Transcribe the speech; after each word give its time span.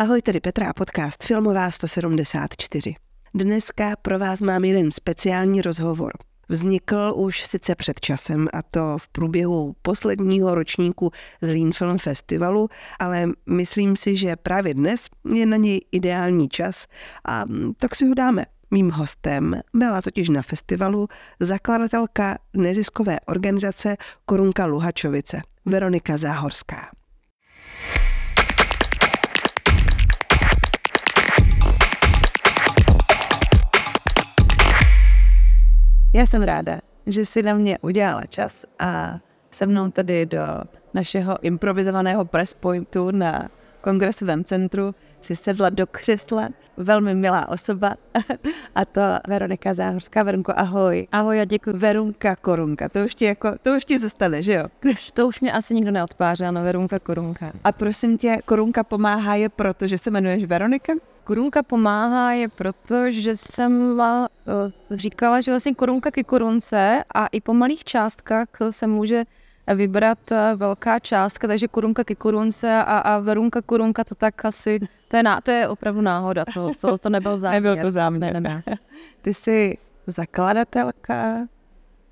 Ahoj, 0.00 0.22
tady 0.22 0.40
Petra 0.40 0.70
a 0.70 0.72
podcast 0.72 1.24
Filmová 1.24 1.70
174. 1.70 2.94
Dneska 3.34 3.96
pro 4.02 4.18
vás 4.18 4.40
mám 4.40 4.64
jeden 4.64 4.90
speciální 4.90 5.62
rozhovor. 5.62 6.12
Vznikl 6.48 7.12
už 7.16 7.44
sice 7.44 7.74
před 7.74 8.00
časem, 8.00 8.48
a 8.52 8.62
to 8.62 8.98
v 8.98 9.08
průběhu 9.08 9.74
posledního 9.82 10.54
ročníku 10.54 11.10
Zlín 11.42 11.72
Film 11.72 11.98
Festivalu, 11.98 12.68
ale 12.98 13.26
myslím 13.46 13.96
si, 13.96 14.16
že 14.16 14.36
právě 14.36 14.74
dnes 14.74 15.06
je 15.34 15.46
na 15.46 15.56
něj 15.56 15.80
ideální 15.92 16.48
čas 16.48 16.86
a 17.28 17.44
tak 17.76 17.96
si 17.96 18.06
ho 18.08 18.14
dáme. 18.14 18.44
Mým 18.70 18.90
hostem 18.90 19.60
byla 19.74 20.02
totiž 20.02 20.28
na 20.28 20.42
festivalu 20.42 21.08
zakladatelka 21.40 22.38
neziskové 22.54 23.20
organizace 23.26 23.96
Korunka 24.24 24.66
Luhačovice, 24.66 25.40
Veronika 25.66 26.16
Záhorská. 26.16 26.99
Já 36.20 36.26
jsem 36.26 36.42
ráda, 36.42 36.80
že 37.06 37.26
si 37.26 37.42
na 37.42 37.54
mě 37.54 37.78
udělala 37.78 38.22
čas 38.26 38.66
a 38.78 39.18
se 39.50 39.66
mnou 39.66 39.90
tady 39.90 40.26
do 40.26 40.42
našeho 40.94 41.38
improvizovaného 41.42 42.24
press 42.24 42.54
pointu 42.54 43.10
na 43.10 43.48
kongresovém 43.80 44.44
centru 44.44 44.94
si 45.20 45.36
sedla 45.36 45.70
do 45.70 45.86
křesla 45.86 46.48
velmi 46.76 47.14
milá 47.14 47.48
osoba 47.48 47.94
a 48.74 48.84
to 48.84 49.00
Veronika 49.28 49.74
Záhorská. 49.74 50.22
Veronko, 50.22 50.52
ahoj. 50.56 51.08
Ahoj 51.12 51.40
a 51.40 51.44
děkuji. 51.44 51.76
Verunka 51.76 52.36
Korunka, 52.36 52.88
to 52.88 53.04
už 53.04 53.14
ti, 53.14 53.24
jako, 53.24 53.52
to 53.62 53.76
už 53.76 53.84
ti 53.84 53.98
zůstane, 53.98 54.42
že 54.42 54.52
jo? 54.52 54.64
To 55.14 55.26
už 55.26 55.40
mě 55.40 55.52
asi 55.52 55.74
nikdo 55.74 55.90
neodpáře, 55.90 56.46
ano, 56.46 56.62
Verunka 56.62 56.98
Korunka. 56.98 57.52
A 57.64 57.72
prosím 57.72 58.18
tě, 58.18 58.38
Korunka 58.44 58.84
pomáhá 58.84 59.34
je 59.34 59.48
proto, 59.48 59.88
že 59.88 59.98
se 59.98 60.10
jmenuješ 60.10 60.44
Veronika? 60.44 60.92
Korunka 61.30 61.62
pomáhá 61.62 62.32
je 62.32 62.48
proto, 62.48 63.10
že 63.10 63.36
jsem 63.36 64.00
uh, 64.00 64.26
říkala, 64.90 65.40
že 65.40 65.52
vlastně 65.52 65.74
korunka 65.74 66.10
ke 66.10 66.24
korunce 66.24 67.04
a 67.14 67.26
i 67.26 67.40
po 67.40 67.54
malých 67.54 67.84
částkách 67.84 68.48
se 68.70 68.86
může 68.86 69.24
vybrat 69.74 70.18
uh, 70.30 70.36
velká 70.56 70.98
částka, 70.98 71.46
takže 71.46 71.68
korunka 71.68 72.04
ke 72.04 72.14
korunce 72.14 72.82
a, 72.82 72.98
a 72.98 73.18
verunka 73.18 73.62
korunka 73.62 74.04
to 74.04 74.14
tak 74.14 74.44
asi, 74.44 74.80
to 75.08 75.16
je, 75.16 75.22
ná, 75.22 75.40
to 75.40 75.50
je 75.50 75.68
opravdu 75.68 76.00
náhoda, 76.00 76.44
to, 76.54 76.72
to, 76.80 76.98
to 76.98 77.08
nebyl 77.08 77.38
záměr. 77.46 77.62
Nebyl 77.62 77.82
to 77.82 77.90
záměr. 77.90 78.32
Ne, 78.32 78.40
ne, 78.40 78.62
ne. 78.66 78.76
Ty 79.22 79.34
jsi 79.34 79.78
zakladatelka, 80.06 81.46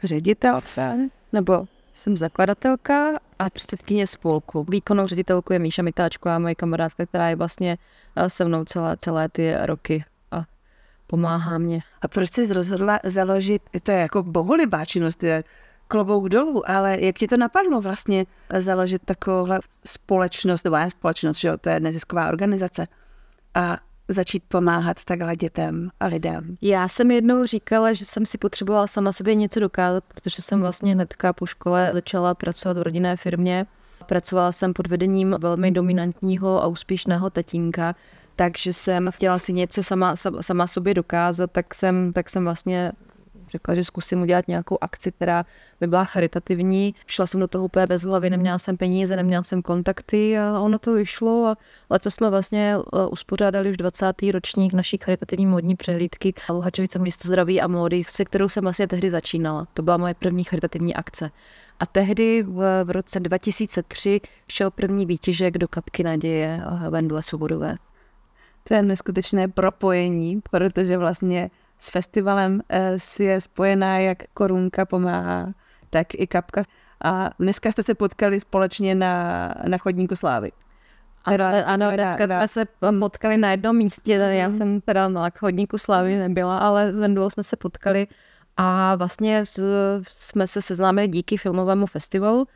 ředitelka, 0.02 0.94
nebo 1.32 1.66
jsem 1.98 2.16
zakladatelka 2.16 3.18
a 3.38 3.50
předsedkyně 3.50 4.06
spolku. 4.06 4.66
Výkonnou 4.68 5.06
ředitelku 5.06 5.52
je 5.52 5.58
Míša 5.58 5.82
Mitáčková, 5.82 6.38
moje 6.38 6.54
kamarádka, 6.54 7.06
která 7.06 7.28
je 7.28 7.36
vlastně 7.36 7.78
eh, 8.16 8.30
se 8.30 8.44
mnou 8.44 8.64
celé, 8.64 8.96
celé 8.96 9.28
ty 9.28 9.54
roky 9.62 10.04
a 10.30 10.44
pomáhá 11.06 11.58
mě. 11.58 11.80
A 12.02 12.08
proč 12.08 12.32
jsi 12.32 12.52
rozhodla 12.52 13.00
založit, 13.04 13.62
to 13.82 13.90
je 13.90 13.98
jako 13.98 14.22
bohulibá 14.22 14.84
činnost, 14.84 15.22
je 15.22 15.44
klobouk 15.88 16.28
dolů, 16.28 16.70
ale 16.70 16.96
jak 17.00 17.18
ti 17.18 17.28
to 17.28 17.36
napadlo 17.36 17.80
vlastně 17.80 18.26
založit 18.58 19.02
takovouhle 19.04 19.60
společnost, 19.84 20.64
nebo 20.64 20.76
ne 20.76 20.90
společnost, 20.90 21.36
že 21.36 21.48
jo, 21.48 21.56
to 21.56 21.68
je 21.68 21.80
nezisková 21.80 22.28
organizace 22.28 22.86
a 23.54 23.78
začít 24.08 24.42
pomáhat 24.48 25.04
takhle 25.04 25.36
dětem 25.36 25.90
a 26.00 26.06
lidem? 26.06 26.56
Já 26.62 26.88
jsem 26.88 27.10
jednou 27.10 27.46
říkala, 27.46 27.92
že 27.92 28.04
jsem 28.04 28.26
si 28.26 28.38
potřebovala 28.38 28.86
sama 28.86 29.12
sobě 29.12 29.34
něco 29.34 29.60
dokázat, 29.60 30.04
protože 30.14 30.42
jsem 30.42 30.60
vlastně 30.60 30.94
hnedka 30.94 31.32
po 31.32 31.46
škole 31.46 31.90
začala 31.94 32.34
pracovat 32.34 32.78
v 32.78 32.82
rodinné 32.82 33.16
firmě. 33.16 33.66
Pracovala 34.06 34.52
jsem 34.52 34.72
pod 34.72 34.86
vedením 34.86 35.36
velmi 35.38 35.70
dominantního 35.70 36.62
a 36.62 36.66
úspěšného 36.66 37.30
tatínka, 37.30 37.94
takže 38.36 38.72
jsem 38.72 39.10
chtěla 39.10 39.38
si 39.38 39.52
něco 39.52 39.82
sama, 39.82 40.14
sama 40.40 40.66
sobě 40.66 40.94
dokázat, 40.94 41.50
tak 41.50 41.74
jsem, 41.74 42.12
tak 42.12 42.30
jsem 42.30 42.44
vlastně 42.44 42.92
řekla, 43.50 43.74
že 43.74 43.84
zkusím 43.84 44.22
udělat 44.22 44.48
nějakou 44.48 44.78
akci, 44.80 45.12
která 45.12 45.44
by 45.80 45.86
byla 45.86 46.04
charitativní. 46.04 46.94
Šla 47.06 47.26
jsem 47.26 47.40
do 47.40 47.48
toho 47.48 47.64
úplně 47.64 47.86
bez 47.86 48.02
hlavy, 48.02 48.30
neměla 48.30 48.58
jsem 48.58 48.76
peníze, 48.76 49.16
neměla 49.16 49.42
jsem 49.42 49.62
kontakty 49.62 50.38
a 50.38 50.60
ono 50.60 50.78
to 50.78 50.92
vyšlo 50.92 51.46
a 51.46 51.56
letos 51.90 52.14
jsme 52.14 52.30
vlastně 52.30 52.76
eh, 52.76 53.06
uspořádali 53.06 53.70
už 53.70 53.76
20. 53.76 54.06
ročník 54.32 54.72
naší 54.72 54.98
charitativní 54.98 55.46
modní 55.46 55.76
přehlídky 55.76 56.34
Luhačovice 56.50 56.98
město 56.98 57.28
zdraví 57.28 57.60
a 57.60 57.68
módy, 57.68 58.04
se 58.04 58.24
kterou 58.24 58.48
jsem 58.48 58.62
vlastně 58.62 58.86
tehdy 58.86 59.10
začínala. 59.10 59.66
To 59.74 59.82
byla 59.82 59.96
moje 59.96 60.14
první 60.14 60.44
charitativní 60.44 60.94
akce. 60.94 61.30
A 61.80 61.86
tehdy 61.86 62.42
v, 62.42 62.84
v 62.84 62.90
roce 62.90 63.20
2003 63.20 64.20
šel 64.48 64.70
první 64.70 65.06
výtěžek 65.06 65.58
do 65.58 65.68
kapky 65.68 66.02
naděje 66.02 66.62
Vendule 66.90 67.22
Svobodové. 67.22 67.76
To 68.68 68.74
je 68.74 68.82
neskutečné 68.82 69.48
propojení, 69.48 70.40
protože 70.50 70.98
vlastně 70.98 71.50
s 71.78 71.90
festivalem 71.90 72.60
eh, 72.68 72.98
si 72.98 73.24
je 73.24 73.40
spojená 73.40 73.98
jak 73.98 74.18
korunka 74.34 74.86
pomáhá, 74.86 75.52
tak 75.90 76.14
i 76.14 76.26
kapka. 76.26 76.62
A 77.04 77.30
dneska 77.38 77.72
jste 77.72 77.82
se 77.82 77.94
potkali 77.94 78.40
společně 78.40 78.94
na, 78.94 79.54
na 79.66 79.78
chodníku 79.78 80.16
slávy. 80.16 80.52
Teda, 81.28 81.64
ano, 81.64 81.90
dneska 81.94 82.26
jsme 82.26 82.48
se 82.48 82.64
potkali 82.98 83.36
na 83.36 83.50
jednom 83.50 83.76
místě, 83.76 84.12
já 84.12 84.48
mhm. 84.48 84.58
jsem 84.58 84.80
teda 84.80 85.08
na 85.08 85.30
chodníku 85.30 85.78
slávy 85.78 86.16
nebyla, 86.16 86.58
ale 86.58 86.92
s 86.92 87.00
Vendulou 87.00 87.30
jsme 87.30 87.42
se 87.42 87.56
potkali 87.56 88.06
a 88.56 88.94
vlastně 88.94 89.44
jsme 90.18 90.46
se 90.46 90.62
seznámili 90.62 91.08
díky 91.08 91.36
filmovému 91.36 91.86
festivalu, 91.86 92.46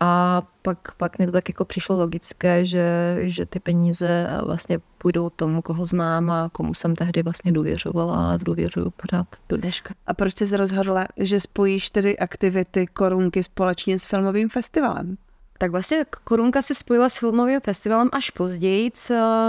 a 0.00 0.42
pak, 0.62 0.92
pak 0.96 1.18
mi 1.18 1.26
to 1.26 1.32
tak 1.32 1.48
jako 1.48 1.64
přišlo 1.64 1.96
logické, 1.96 2.64
že, 2.64 3.16
že 3.20 3.46
ty 3.46 3.60
peníze 3.60 4.26
vlastně 4.44 4.78
půjdou 4.98 5.30
tomu, 5.30 5.62
koho 5.62 5.86
znám 5.86 6.30
a 6.30 6.48
komu 6.52 6.74
jsem 6.74 6.96
tehdy 6.96 7.22
vlastně 7.22 7.52
důvěřovala 7.52 8.32
a 8.32 8.36
důvěřuju 8.36 8.90
pořád 8.90 9.26
do 9.48 9.56
dneška. 9.56 9.94
A 10.06 10.14
proč 10.14 10.36
jsi 10.36 10.56
rozhodla, 10.56 11.06
že 11.16 11.40
spojíš 11.40 11.90
tedy 11.90 12.18
aktivity 12.18 12.86
Korunky 12.86 13.42
společně 13.42 13.98
s 13.98 14.06
filmovým 14.06 14.48
festivalem? 14.48 15.16
Tak 15.58 15.70
vlastně 15.70 16.04
Korunka 16.24 16.62
se 16.62 16.74
spojila 16.74 17.08
s 17.08 17.18
filmovým 17.18 17.60
festivalem 17.60 18.08
až 18.12 18.30
později. 18.30 18.90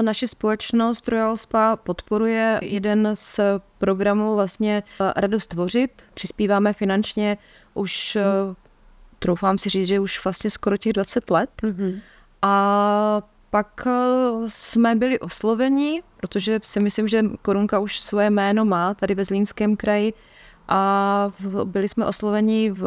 Naše 0.02 0.28
společnost 0.28 1.08
Royal 1.08 1.38
Spa 1.38 1.76
podporuje 1.76 2.60
jeden 2.64 3.12
z 3.14 3.40
programů 3.78 4.36
vlastně 4.36 4.84
Radost 5.16 5.48
tvořit. 5.48 5.92
Přispíváme 6.14 6.74
finančně 6.74 7.38
už 7.74 8.18
hmm 8.22 8.56
troufám 9.22 9.58
si 9.58 9.70
říct, 9.70 9.88
že 9.88 10.00
už 10.00 10.24
vlastně 10.24 10.50
skoro 10.50 10.78
těch 10.78 10.94
20 10.94 11.30
let. 11.30 11.50
Mm-hmm. 11.64 12.00
A 12.42 13.22
pak 13.50 13.88
eh, 13.88 13.92
jsme 14.48 14.96
byli 14.96 15.20
osloveni, 15.20 16.04
protože 16.18 16.60
si 16.64 16.80
myslím, 16.80 17.08
že 17.08 17.24
Korunka 17.42 17.80
už 17.80 18.00
svoje 18.00 18.30
jméno 18.30 18.66
má 18.66 18.94
tady 18.94 19.16
ve 19.16 19.26
Zlínském 19.26 19.76
kraji 19.76 20.14
a 20.68 21.32
byli 21.64 21.90
jsme 21.90 22.06
osloveni 22.06 22.72
v 22.72 22.84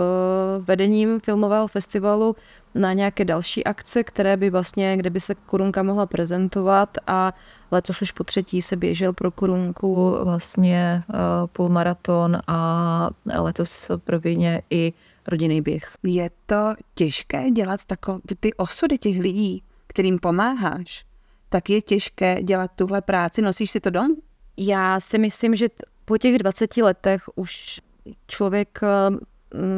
vedením 0.65 1.21
filmového 1.21 1.69
festivalu 1.69 2.37
na 2.75 2.93
nějaké 2.93 3.25
další 3.25 3.65
akce, 3.65 4.05
které 4.05 4.37
by 4.37 4.51
vlastně, 4.51 4.97
kde 4.97 5.11
by 5.11 5.21
se 5.21 5.35
Korunka 5.35 5.83
mohla 5.83 6.07
prezentovat 6.07 6.99
a 7.07 7.33
letos 7.71 8.03
už 8.03 8.13
po 8.13 8.25
třetí 8.25 8.63
se 8.63 8.77
běžel 8.77 9.13
pro 9.13 9.31
Korunku 9.31 10.17
vlastně 10.25 11.03
eh, 11.11 11.15
půlmaraton 11.53 12.39
a 12.47 13.11
letos 13.39 13.91
provině 14.05 14.63
i 14.71 14.93
rodinný 15.29 15.63
běh. 15.63 15.91
Je 16.03 16.31
to 16.47 16.75
těžké 16.95 17.51
dělat 17.51 17.85
takové 17.85 18.21
ty 18.41 18.55
osudy 18.55 18.99
těch 18.99 19.21
lidí, 19.21 19.63
kterým 19.87 20.19
pomáháš, 20.19 21.05
tak 21.49 21.71
je 21.71 21.83
těžké 21.83 22.43
dělat 22.43 22.71
tuhle 22.77 23.03
práci. 23.03 23.43
Nosíš 23.43 23.71
si 23.71 23.81
to 23.81 23.91
dom? 23.91 24.09
Já 24.57 25.01
si 25.01 25.19
myslím, 25.19 25.57
že 25.57 25.69
po 26.05 26.19
těch 26.19 26.39
20 26.39 26.77
letech 26.77 27.23
už 27.35 27.81
člověk 28.27 28.81
eh, 28.83 28.87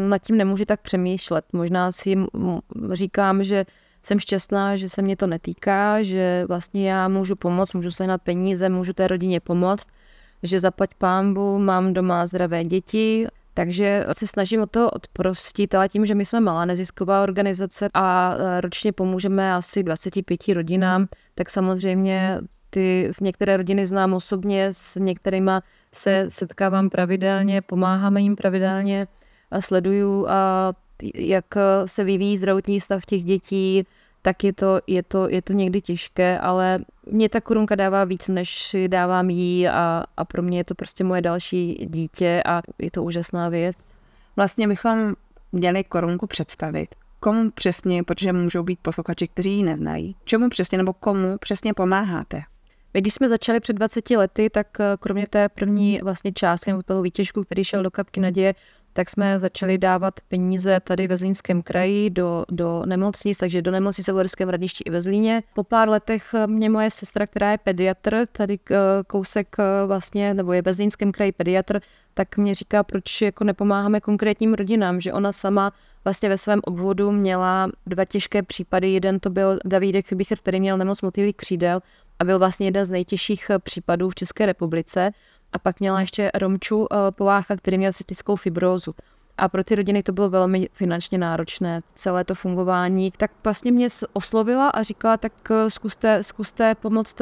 nad 0.09 0.19
tím 0.19 0.37
nemůže 0.37 0.67
tak 0.67 0.81
přemýšlet. 0.81 1.45
Možná 1.53 1.93
si 1.93 2.17
říkám, 2.93 3.43
že 3.45 3.65
jsem 4.03 4.21
šťastná, 4.21 4.77
že 4.77 4.89
se 4.89 5.03
mě 5.03 5.17
to 5.17 5.27
netýká, 5.27 6.03
že 6.03 6.45
vlastně 6.49 6.91
já 6.91 7.09
můžu 7.09 7.37
pomoct, 7.37 7.75
můžu 7.75 7.91
sehnat 7.91 8.23
peníze, 8.23 8.69
můžu 8.69 8.93
té 8.93 9.09
rodině 9.09 9.41
pomoct, 9.41 9.87
že 10.43 10.61
zaplať 10.61 10.91
pámbu, 10.99 11.59
mám 11.59 11.95
doma 11.95 12.27
zdravé 12.27 12.65
děti, 12.65 13.27
takže 13.57 14.07
se 14.13 14.27
snažím 14.27 14.61
o 14.61 14.67
to 14.67 14.91
odprostit, 14.91 15.75
ale 15.75 15.89
tím, 15.89 16.07
že 16.07 16.15
my 16.15 16.25
jsme 16.25 16.41
malá 16.41 16.65
nezisková 16.65 17.23
organizace 17.23 17.89
a 17.95 18.35
e, 18.35 18.61
ročně 18.61 18.93
pomůžeme 18.93 19.55
asi 19.55 19.83
25 19.83 20.49
rodinám, 20.49 21.07
tak 21.35 21.51
samozřejmě 21.51 22.41
ty 22.71 23.11
některé 23.21 23.57
rodiny 23.57 23.87
znám 23.87 24.15
osobně, 24.15 24.69
s 24.73 24.97
některými 24.97 25.51
se 25.93 26.27
setkávám 26.29 26.91
pravidelně, 26.91 27.63
pomáháme 27.63 28.21
jim 28.21 28.37
pravidelně, 28.37 29.07
a 29.51 29.61
sleduju, 29.61 30.29
a 30.29 30.73
jak 31.15 31.45
se 31.87 32.05
vyvíjí 32.05 32.37
zdravotní 32.37 32.81
stav 32.81 33.07
těch 33.07 33.25
dětí, 33.25 33.87
tak 34.27 34.45
je 34.45 34.53
to, 34.53 34.81
je 34.87 35.03
to, 35.03 35.29
je 35.29 35.43
to 35.43 35.53
někdy 35.53 35.81
těžké, 35.81 36.39
ale 36.39 36.79
mě 37.11 37.29
ta 37.29 37.41
korunka 37.41 37.75
dává 37.75 38.05
víc, 38.05 38.29
než 38.29 38.63
si 38.63 38.89
dávám 38.89 39.31
jí 39.31 39.69
a, 39.69 40.05
a 40.17 40.25
pro 40.25 40.43
mě 40.43 40.59
je 40.59 40.65
to 40.65 40.75
prostě 40.75 41.05
moje 41.05 41.23
další 41.23 41.87
dítě 41.91 42.43
a 42.47 42.63
je 42.79 42.91
to 42.91 43.03
úžasná 43.03 43.49
věc. 43.49 43.77
Vlastně 44.37 44.69
bychom 44.69 45.15
měli 45.53 45.85
korunku 45.85 46.27
představit. 46.27 46.95
komu 47.21 47.51
přesně, 47.51 48.03
protože 48.03 48.33
můžou 48.33 48.63
být 48.63 48.79
posluchači, 48.83 49.29
kteří 49.29 49.53
ji 49.53 49.63
neznají, 49.63 50.17
čemu 50.25 50.49
přesně 50.49 50.79
nebo 50.79 50.93
komu 50.93 51.39
přesně 51.39 51.75
pomáháte? 51.75 52.43
My, 52.95 53.01
když 53.01 53.15
jsme 53.15 53.29
začali 53.29 53.61
před 53.61 53.73
20 53.73 54.11
lety, 54.11 54.51
tak 54.51 54.81
eh, 54.81 54.97
kromě 55.01 55.27
té 55.27 55.49
první 55.49 56.01
vlastně 56.03 56.33
částky 56.33 56.71
nebo 56.71 56.83
toho 56.83 57.03
výtěžku, 57.03 57.45
který 57.45 57.65
šel 57.65 57.83
do 57.83 57.91
kapky 57.91 58.21
naděje, 58.21 58.55
tak 58.97 59.11
jsme 59.11 59.39
začali 59.39 59.79
dávat 59.79 60.15
peníze 60.29 60.81
tady 60.81 61.09
ve 61.09 61.17
Zlínském 61.17 61.63
kraji 61.63 62.11
do, 62.11 62.45
do 62.51 62.83
nemocnic, 62.87 63.39
takže 63.39 63.63
do 63.63 63.71
nemocnice 63.71 64.13
v 64.13 64.15
Uherském 64.15 64.49
radišti 64.49 64.85
i 64.87 64.91
ve 64.91 65.03
Zlíně. 65.03 65.43
Po 65.55 65.65
pár 65.65 65.89
letech 65.89 66.35
mě 66.47 66.71
moje 66.71 66.91
sestra, 66.91 67.27
která 67.27 67.51
je 67.51 67.59
pediatr, 67.59 68.27
tady 68.33 68.59
eh, 68.71 68.77
kousek 69.07 69.57
eh, 69.59 69.87
vlastně, 69.87 70.35
nebo 70.35 70.53
je 70.53 70.63
ve 70.63 70.73
Zlínském 70.73 71.13
kraji 71.13 71.33
pediatr, 71.33 71.81
tak 72.15 72.37
mě 72.37 72.55
říká, 72.55 72.83
proč 72.83 73.23
jako 73.23 73.45
nepomáháme 73.45 74.01
konkrétním 74.01 74.55
rodinám, 74.55 75.01
že 75.01 75.13
ona 75.13 75.33
sama 75.33 75.73
vlastně 76.05 76.29
ve 76.29 76.39
svém 76.39 76.61
obvodu 76.65 77.13
měla 77.13 77.69
dva 77.87 78.05
těžké 78.05 78.43
případy. 78.43 78.93
Jeden 78.93 79.21
to 79.21 79.31
byl 79.31 79.59
Davídek 79.65 80.07
Fibicher, 80.07 80.39
který 80.39 80.61
měl 80.61 80.79
nemoc 80.79 81.03
motýlých 81.03 81.37
křídel 81.37 81.81
a 82.19 82.25
byl 82.25 82.39
vlastně 82.39 82.67
jeden 82.67 82.85
z 82.85 82.91
nejtěžších 82.91 83.51
eh, 83.51 83.59
případů 83.59 84.11
v 84.11 84.15
České 84.15 84.47
republice. 84.47 85.11
A 85.53 85.59
pak 85.59 85.81
měla 85.81 86.01
ještě 86.01 86.31
Romču 86.35 86.87
eh, 86.93 86.97
Polácha, 87.11 87.57
který 87.57 87.79
měl 87.79 87.93
cystickou 87.93 88.37
fibrózu. 88.37 88.95
A 89.39 89.49
pro 89.49 89.65
ty 89.65 89.75
rodiny 89.75 90.03
to 90.03 90.13
bylo 90.13 90.31
velmi 90.31 90.69
finančně 90.73 91.19
náročné, 91.19 91.81
celé 91.95 92.25
to 92.25 92.35
fungování. 92.35 93.13
Tak 93.17 93.31
vlastně 93.45 93.73
mě 93.73 93.89
oslovila 94.13 94.69
a 94.69 94.83
říkala, 94.83 95.17
tak 95.17 95.33
eh, 95.51 95.71
zkuste, 95.71 96.23
zkuste 96.23 96.75
pomoct, 96.75 97.21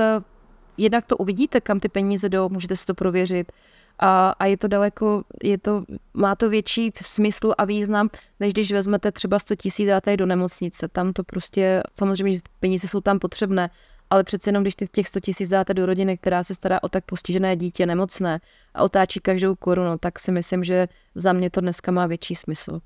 jednak 0.76 1.06
to 1.06 1.16
uvidíte, 1.16 1.60
kam 1.60 1.80
ty 1.80 1.88
peníze 1.88 2.28
jdou, 2.28 2.48
můžete 2.48 2.76
si 2.76 2.86
to 2.86 2.94
prověřit. 2.94 3.52
A, 3.98 4.30
a 4.30 4.46
je 4.46 4.56
to 4.56 4.68
daleko, 4.68 5.22
je 5.42 5.58
to, 5.58 5.84
má 6.14 6.34
to 6.34 6.50
větší 6.50 6.92
smysl 7.02 7.54
a 7.58 7.64
význam, 7.64 8.08
než 8.40 8.52
když 8.52 8.72
vezmete 8.72 9.12
třeba 9.12 9.38
100 9.38 9.56
tisíc 9.56 9.88
dáte 9.88 10.16
do 10.16 10.26
nemocnice. 10.26 10.88
Tam 10.88 11.12
to 11.12 11.24
prostě, 11.24 11.82
samozřejmě, 11.98 12.34
že 12.34 12.40
peníze 12.60 12.88
jsou 12.88 13.00
tam 13.00 13.18
potřebné, 13.18 13.70
ale 14.14 14.24
přece 14.24 14.48
jenom, 14.48 14.62
když 14.62 14.74
těch 14.92 15.08
100 15.08 15.20
tisíc 15.20 15.48
dáte 15.48 15.74
do 15.74 15.86
rodiny, 15.86 16.18
která 16.18 16.44
se 16.44 16.54
stará 16.54 16.82
o 16.82 16.88
tak 16.88 17.04
postižené 17.04 17.56
dítě, 17.56 17.86
nemocné 17.86 18.40
a 18.74 18.82
otáčí 18.82 19.20
každou 19.20 19.54
korunu, 19.54 19.98
tak 19.98 20.18
si 20.18 20.32
myslím, 20.32 20.64
že 20.64 20.88
za 21.14 21.32
mě 21.32 21.50
to 21.50 21.60
dneska 21.60 21.92
má 21.92 22.06
větší 22.06 22.34
smysl. 22.34 22.80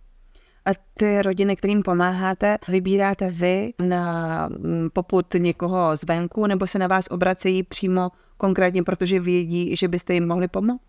A 0.65 0.71
ty 0.95 1.23
rodiny, 1.23 1.57
kterým 1.57 1.83
pomáháte, 1.83 2.59
vybíráte 2.69 3.31
vy 3.31 3.73
na 3.83 4.49
mm, 4.49 4.91
poput 4.93 5.35
někoho 5.35 5.97
zvenku, 5.97 6.47
nebo 6.47 6.67
se 6.67 6.79
na 6.79 6.87
vás 6.87 7.05
obracejí 7.11 7.63
přímo 7.63 8.11
konkrétně, 8.37 8.83
protože 8.83 9.21
vědí, 9.21 9.77
že 9.77 9.89
byste 9.89 10.15
jim 10.15 10.27
mohli 10.29 10.49
pomoct? 10.49 10.81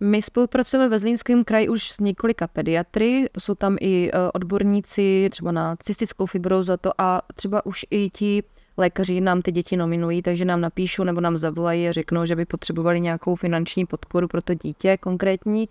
My 0.00 0.22
spolupracujeme 0.22 0.88
ve 0.88 0.98
Zlínském 0.98 1.44
kraji 1.44 1.68
už 1.68 1.90
s 1.90 2.00
několika 2.00 2.46
pediatry, 2.46 3.28
jsou 3.38 3.54
tam 3.54 3.76
i 3.80 4.10
e, 4.10 4.32
odborníci 4.32 5.28
třeba 5.30 5.52
na 5.52 5.76
cystickou 5.76 6.26
fibrozu 6.26 6.72
a 6.98 7.22
třeba 7.34 7.66
už 7.66 7.86
i 7.90 8.10
ti 8.10 8.42
lékaři 8.78 9.20
nám 9.20 9.42
ty 9.42 9.52
děti 9.52 9.76
nominují, 9.76 10.22
takže 10.22 10.44
nám 10.44 10.60
napíšou 10.60 11.04
nebo 11.04 11.20
nám 11.20 11.36
zavolají 11.36 11.88
a 11.88 11.92
řeknou, 11.92 12.24
že 12.24 12.36
by 12.36 12.44
potřebovali 12.44 13.00
nějakou 13.00 13.34
finanční 13.34 13.86
podporu 13.86 14.28
pro 14.28 14.42
to 14.42 14.54
dítě 14.54 14.96
konkrétní. 14.96 15.68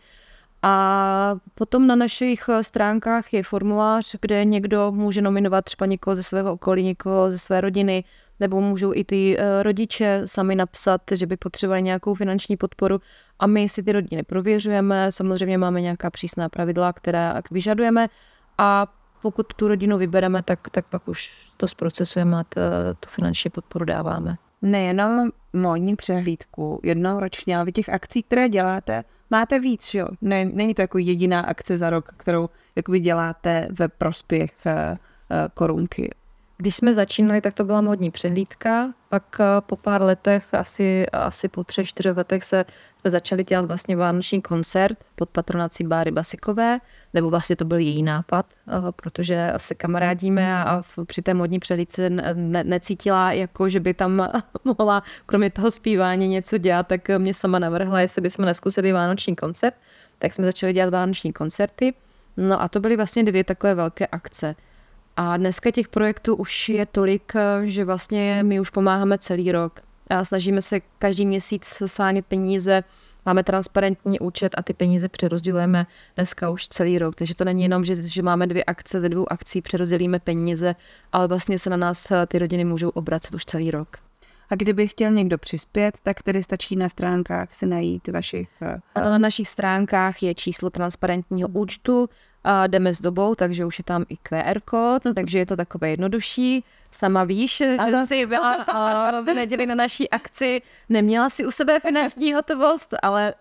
A 0.62 1.36
potom 1.56 1.88
na 1.88 1.95
našich 1.95 2.50
stránkách 2.62 3.33
je 3.33 3.44
formulář, 3.44 4.15
kde 4.21 4.45
někdo 4.45 4.92
může 4.92 5.21
nominovat 5.21 5.65
třeba 5.65 5.86
někoho 5.86 6.15
ze 6.15 6.24
svého 6.24 6.54
okolí, 6.54 6.83
někoho 6.83 7.31
ze 7.31 7.38
své 7.38 7.62
rodiny, 7.62 8.04
nebo 8.39 8.62
můžou 8.62 8.94
i 8.95 9.04
ty 9.04 9.39
e, 9.39 9.63
rodiče 9.63 10.21
sami 10.25 10.56
napsat, 10.56 11.01
že 11.12 11.25
by 11.25 11.38
potřebovali 11.38 11.81
nějakou 11.81 12.13
finanční 12.13 12.57
podporu 12.57 13.01
a 13.39 13.48
my 13.48 13.69
si 13.69 13.83
ty 13.83 13.92
rodiny 13.92 14.24
prověřujeme, 14.24 15.12
samozřejmě 15.12 15.57
máme 15.57 15.81
nějaká 15.81 16.09
přísná 16.09 16.50
pravidla, 16.50 16.94
která 16.94 17.42
vyžadujeme 17.51 18.07
a 18.57 18.88
pokud 19.22 19.54
tu 19.54 19.68
rodinu 19.68 19.98
vybereme, 19.98 20.44
tak, 20.44 20.69
tak 20.69 20.86
pak 20.86 21.08
už 21.08 21.31
to 21.58 21.68
zprocesujeme 21.68 22.38
a 22.38 22.44
tu 23.00 23.10
finanční 23.10 23.52
podporu 23.52 23.86
dáváme. 23.86 24.38
Nejenom 24.62 25.30
módní 25.54 25.96
přehlídku 25.96 26.80
jednou 26.84 27.19
ročně, 27.19 27.56
ale 27.56 27.66
vy 27.66 27.72
těch 27.72 27.90
akcí, 27.90 28.24
které 28.24 28.50
děláte, 28.50 29.04
máte 29.30 29.60
víc, 29.60 29.94
jo? 29.94 30.08
Ne, 30.22 30.46
není 30.46 30.74
to 30.74 30.81
jako 30.81 30.98
jediná 30.98 31.42
akce 31.42 31.78
za 31.78 31.90
rok, 31.90 32.14
kterou 32.18 32.50
jakoby 32.75 33.00
děláte 33.00 33.68
ve 33.72 33.88
prospěch 33.88 34.54
uh, 34.66 34.98
korunky. 35.54 36.10
Když 36.59 36.75
jsme 36.75 36.94
začínali, 36.94 37.42
tak 37.42 37.54
to 37.54 37.63
byla 37.63 37.81
modní 37.81 38.12
přehlídka, 38.12 38.94
pak 39.09 39.38
eh, 39.39 39.44
po 39.62 39.75
pár 39.75 40.01
letech, 40.01 40.54
asi, 40.54 41.06
asi 41.09 41.48
po 41.48 41.63
třech, 41.63 41.88
čtyřech 41.88 42.18
letech 42.18 42.44
se, 42.44 42.65
jsme 43.00 43.12
začali 43.12 43.44
dělat 43.44 43.65
vlastně 43.65 43.95
vánoční 43.95 44.42
koncert 44.42 44.98
pod 45.15 45.30
patronací 45.30 45.83
Báry 45.83 46.12
Basikové, 46.12 46.80
nebo 47.13 47.30
vlastně 47.30 47.56
to 47.56 47.65
byl 47.65 47.77
její 47.77 48.04
nápad, 48.04 48.45
eh, 48.68 48.71
protože 48.95 49.54
se 49.57 49.75
kamarádíme 49.75 50.63
a 50.63 50.81
při 51.07 51.21
té 51.21 51.33
modní 51.33 51.59
přehlídce 51.59 52.09
ne, 52.09 52.63
necítila, 52.63 53.31
jako 53.31 53.69
že 53.69 53.80
by 53.80 53.94
tam 53.94 54.30
mohla 54.63 55.04
kromě 55.25 55.50
toho 55.50 55.71
zpívání 55.71 56.27
něco 56.27 56.57
dělat, 56.57 56.88
tak 56.88 57.09
mě 57.18 57.33
sama 57.33 57.59
navrhla, 57.59 58.01
jestli 58.01 58.21
bychom 58.21 58.45
neskusili 58.45 58.92
vánoční 58.92 59.36
koncert, 59.36 59.75
tak 60.19 60.33
jsme 60.33 60.45
začali 60.45 60.74
dělat 60.74 60.89
vánoční 60.89 61.33
koncerty. 61.33 61.94
No 62.38 62.62
a 62.62 62.68
to 62.68 62.80
byly 62.80 62.95
vlastně 62.95 63.24
dvě 63.24 63.44
takové 63.44 63.75
velké 63.75 64.07
akce. 64.07 64.56
A 65.19 65.38
dneska 65.38 65.72
těch 65.72 65.88
projektů 65.88 66.36
už 66.36 66.69
je 66.69 66.86
tolik, 66.86 67.34
že 67.64 67.86
vlastně 67.86 68.44
my 68.44 68.60
už 68.60 68.69
pomáháme 68.69 69.18
celý 69.18 69.52
rok. 69.52 69.81
A 70.10 70.25
snažíme 70.25 70.62
se 70.62 70.80
každý 71.00 71.25
měsíc 71.25 71.84
sánět 71.86 72.25
peníze, 72.25 72.84
máme 73.25 73.44
transparentní 73.44 74.19
účet 74.19 74.56
a 74.58 74.64
ty 74.64 74.74
peníze 74.74 75.10
přerozdělujeme 75.10 75.88
dneska 76.16 76.50
už 76.50 76.68
celý 76.68 77.00
rok. 77.00 77.16
Takže 77.16 77.36
to 77.36 77.46
není 77.46 77.64
jenom, 77.64 77.86
že, 77.86 77.96
že 77.96 78.22
máme 78.22 78.48
dvě 78.48 78.64
akce, 78.64 79.02
ze 79.02 79.10
dvou 79.10 79.31
akcí 79.31 79.62
přerozdělíme 79.62 80.19
peníze, 80.19 80.75
ale 81.12 81.28
vlastně 81.28 81.60
se 81.60 81.69
na 81.69 81.78
nás 81.78 82.08
ty 82.28 82.40
rodiny 82.40 82.66
můžou 82.66 82.90
obracet 82.90 83.34
už 83.34 83.46
celý 83.46 83.72
rok. 83.72 83.98
A 84.50 84.56
kdyby 84.56 84.88
chtěl 84.88 85.12
někdo 85.12 85.38
přispět, 85.38 85.98
tak 86.04 86.24
tedy 86.24 86.44
stačí 86.44 86.75
na 86.75 86.90
stránkách 86.90 87.56
si 87.56 87.66
najít 87.66 88.08
vašich... 88.08 88.50
Na 88.96 89.18
našich 89.18 89.50
stránkách 89.50 90.24
je 90.24 90.36
číslo 90.36 90.69
transparentního 90.69 91.50
účtu, 91.50 92.10
a 92.44 92.68
jdeme 92.68 92.94
s 92.94 93.01
dobou, 93.01 93.36
takže 93.36 93.66
už 93.66 93.78
je 93.78 93.84
tam 93.84 94.06
i 94.10 94.18
QR 94.18 94.60
kód, 94.66 95.04
takže 95.16 95.39
je 95.39 95.45
to 95.45 95.56
takové 95.56 95.89
jednodušší. 95.89 96.63
Sama 96.92 97.24
víš, 97.24 97.57
že 97.57 97.78
jsi 98.07 98.25
byla 98.25 98.66
v 99.22 99.34
neděli 99.34 99.66
na 99.66 99.75
naší 99.75 100.10
akci, 100.10 100.62
neměla 100.89 101.30
si 101.30 101.45
u 101.45 101.51
sebe 101.51 101.80
finanční 101.80 102.34
hotovost, 102.34 102.95
ale 103.04 103.34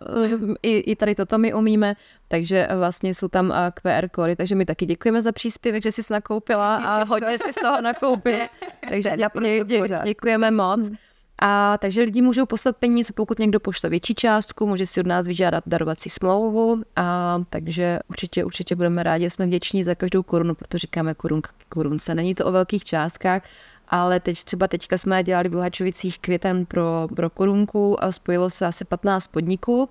i, 0.62 0.78
i 0.78 0.96
tady 0.96 1.14
toto 1.14 1.38
my 1.38 1.54
umíme, 1.54 1.94
takže 2.28 2.68
vlastně 2.78 3.14
jsou 3.14 3.28
tam 3.28 3.54
QR 3.74 4.08
kódy, 4.08 4.36
takže 4.36 4.54
my 4.54 4.64
taky 4.64 4.86
děkujeme 4.86 5.22
za 5.22 5.32
příspěvek, 5.32 5.82
že 5.82 5.92
jsi 5.92 6.02
nakoupila 6.10 6.76
a 6.76 7.04
hodně 7.04 7.38
jsi 7.38 7.52
z 7.52 7.62
toho 7.62 7.80
nakoupila. 7.80 8.48
Takže 8.88 9.16
děkujeme 10.04 10.50
moc. 10.50 10.90
A 11.38 11.78
takže 11.78 12.02
lidi 12.02 12.22
můžou 12.22 12.46
poslat 12.46 12.76
peníze, 12.76 13.12
pokud 13.12 13.38
někdo 13.38 13.60
pošle 13.60 13.90
větší 13.90 14.14
částku, 14.14 14.66
může 14.66 14.86
si 14.86 15.00
od 15.00 15.06
nás 15.06 15.26
vyžádat 15.26 15.64
darovací 15.66 16.10
smlouvu. 16.10 16.82
A 16.96 17.38
takže 17.50 17.98
určitě, 18.08 18.44
určitě 18.44 18.76
budeme 18.76 19.02
rádi, 19.02 19.30
jsme 19.30 19.46
vděční 19.46 19.84
za 19.84 19.94
každou 19.94 20.22
korunu, 20.22 20.54
protože 20.54 20.78
říkáme 20.78 21.14
korunka 21.14 21.50
korunce. 21.68 22.14
Není 22.14 22.34
to 22.34 22.46
o 22.46 22.52
velkých 22.52 22.84
částkách, 22.84 23.42
ale 23.88 24.20
teď 24.20 24.44
třeba 24.44 24.68
teďka 24.68 24.98
jsme 24.98 25.22
dělali 25.22 25.48
v 25.48 25.54
Luhačovicích 25.54 26.18
květem 26.18 26.66
pro, 26.66 27.08
pro 27.16 27.30
korunku 27.30 28.04
a 28.04 28.12
spojilo 28.12 28.50
se 28.50 28.66
asi 28.66 28.84
15 28.84 29.26
podniků 29.26 29.88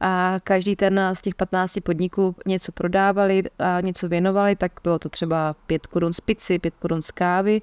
a 0.00 0.34
každý 0.44 0.76
ten 0.76 1.10
z 1.12 1.22
těch 1.22 1.34
15 1.34 1.78
podniků 1.82 2.36
něco 2.46 2.72
prodávali 2.72 3.42
a 3.58 3.80
něco 3.80 4.08
věnovali, 4.08 4.56
tak 4.56 4.72
bylo 4.82 4.98
to 4.98 5.08
třeba 5.08 5.56
5 5.66 5.86
korun 5.86 6.12
z 6.12 6.20
pici, 6.20 6.58
5 6.58 6.74
korun 6.78 7.02
z 7.02 7.10
kávy 7.10 7.62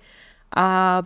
a 0.55 1.01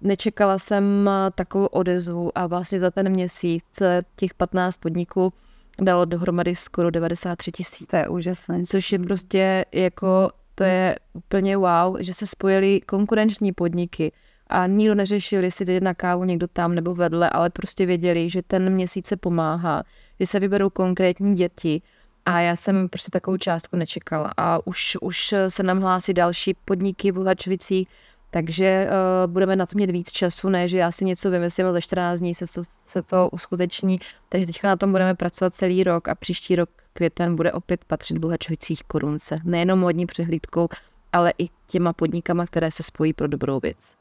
nečekala 0.00 0.58
jsem 0.58 1.08
eh, 1.08 1.30
takovou 1.34 1.66
odezvu 1.66 2.38
a 2.38 2.46
vlastně 2.46 2.80
za 2.80 2.90
ten 2.90 3.08
měsíc 3.08 3.64
eh, 3.82 4.02
těch 4.16 4.34
15 4.34 4.76
podniků 4.76 5.32
dalo 5.80 6.04
dohromady 6.04 6.54
skoro 6.54 6.90
93 6.90 7.52
tisíc. 7.52 7.88
To 7.88 7.96
je 7.96 8.08
úžasné. 8.08 8.62
Což 8.62 8.92
je 8.92 8.98
prostě 8.98 9.64
jako, 9.72 10.30
to 10.54 10.64
je 10.64 10.96
úplně 11.12 11.56
wow, 11.56 11.96
že 12.00 12.14
se 12.14 12.26
spojily 12.26 12.80
konkurenční 12.80 13.52
podniky 13.52 14.12
a 14.46 14.66
nikdo 14.66 14.94
neřešil, 14.94 15.44
jestli 15.44 15.64
jde 15.64 15.80
na 15.80 15.94
kávu 15.94 16.24
někdo 16.24 16.48
tam 16.48 16.74
nebo 16.74 16.94
vedle, 16.94 17.30
ale 17.30 17.50
prostě 17.50 17.86
věděli, 17.86 18.30
že 18.30 18.42
ten 18.42 18.72
měsíc 18.72 19.06
se 19.06 19.16
pomáhá, 19.16 19.82
že 20.20 20.26
se 20.26 20.40
vyberou 20.40 20.70
konkrétní 20.70 21.34
děti 21.34 21.82
a 22.26 22.40
já 22.40 22.56
jsem 22.56 22.88
prostě 22.88 23.10
takovou 23.10 23.36
částku 23.36 23.76
nečekala. 23.76 24.32
A 24.36 24.66
už, 24.66 24.96
už 25.00 25.34
se 25.48 25.62
nám 25.62 25.80
hlásí 25.80 26.14
další 26.14 26.54
podniky 26.64 27.12
v 27.12 27.16
Luhačovicích, 27.16 27.88
takže 28.30 28.88
uh, 28.90 29.32
budeme 29.32 29.56
na 29.56 29.66
to 29.66 29.76
mít 29.76 29.90
víc 29.90 30.12
času, 30.12 30.48
ne, 30.48 30.68
že 30.68 30.78
já 30.78 30.92
si 30.92 31.04
něco 31.04 31.30
vymyslím 31.30 31.66
a 31.66 31.72
za 31.72 31.80
14 31.80 32.18
dní 32.18 32.34
se 32.34 32.46
to, 32.46 32.62
se 32.88 33.02
to 33.02 33.28
uskuteční. 33.32 34.00
Takže 34.28 34.46
teďka 34.46 34.68
na 34.68 34.76
tom 34.76 34.92
budeme 34.92 35.14
pracovat 35.14 35.54
celý 35.54 35.84
rok 35.84 36.08
a 36.08 36.14
příští 36.14 36.56
rok 36.56 36.70
květen 36.92 37.36
bude 37.36 37.52
opět 37.52 37.84
patřit 37.84 38.18
Bohačovicích 38.18 38.82
korunce. 38.82 39.40
Nejenom 39.44 39.78
modní 39.78 40.06
přehlídkou, 40.06 40.68
ale 41.12 41.32
i 41.38 41.48
těma 41.66 41.92
podnikama, 41.92 42.46
které 42.46 42.70
se 42.70 42.82
spojí 42.82 43.12
pro 43.12 43.28
dobrou 43.28 43.60
věc. 43.60 43.94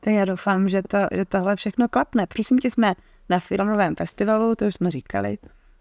Tak 0.00 0.14
já 0.14 0.24
doufám, 0.24 0.68
že, 0.68 0.82
to, 0.82 0.98
že 1.12 1.24
tohle 1.24 1.56
všechno 1.56 1.88
klapne. 1.88 2.26
Prosím 2.26 2.58
tě, 2.58 2.70
jsme 2.70 2.94
na 3.28 3.38
filmovém 3.38 3.96
festivalu, 3.96 4.54
to 4.54 4.64
už 4.64 4.74
jsme 4.74 4.90
říkali, 4.90 5.38